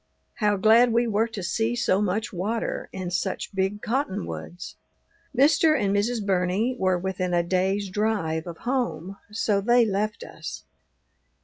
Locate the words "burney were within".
6.25-7.35